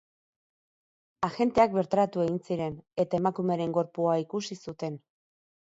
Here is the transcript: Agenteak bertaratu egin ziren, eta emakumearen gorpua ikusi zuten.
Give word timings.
Agenteak 1.27 1.75
bertaratu 1.75 2.23
egin 2.25 2.41
ziren, 2.49 2.81
eta 3.05 3.21
emakumearen 3.23 3.79
gorpua 3.79 4.19
ikusi 4.25 4.61
zuten. 4.69 5.01